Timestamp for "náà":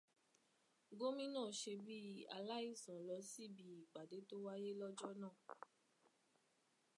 5.21-5.37